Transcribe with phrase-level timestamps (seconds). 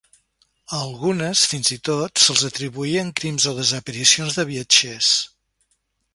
[0.77, 5.13] A algunes, fins i tot, se'ls atribuïen crims o desaparicions de viatgers.